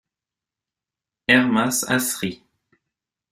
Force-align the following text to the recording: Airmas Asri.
Airmas 1.27 1.83
Asri. 1.83 2.41